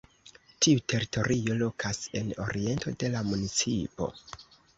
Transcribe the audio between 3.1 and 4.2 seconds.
la municipo.